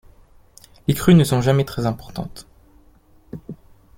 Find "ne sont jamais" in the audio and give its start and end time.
1.13-1.63